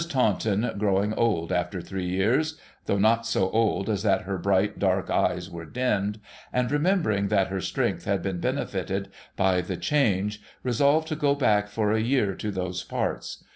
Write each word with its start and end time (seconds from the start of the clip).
Taunton, 0.09 0.67
growing 0.79 1.13
old 1.13 1.51
after 1.51 1.79
three 1.79 2.07
years— 2.09 2.57
though 2.87 2.97
not 2.97 3.23
so 3.27 3.51
old 3.51 3.87
as 3.87 4.01
that 4.01 4.21
her 4.23 4.39
bright, 4.39 4.79
dark 4.79 5.11
eyes 5.11 5.47
were 5.47 5.63
dimmed— 5.67 6.19
and 6.51 6.71
remembering 6.71 7.27
that 7.27 7.49
her 7.49 7.61
strength 7.61 8.05
had 8.05 8.23
been 8.23 8.39
benefited 8.39 9.09
by 9.35 9.61
the 9.61 9.77
change, 9.77 10.41
resolved 10.63 11.07
to 11.09 11.15
go 11.15 11.35
back 11.35 11.67
for 11.67 11.91
a 11.91 12.01
year 12.01 12.33
to 12.33 12.49
those 12.49 12.83
parts. 12.83 13.43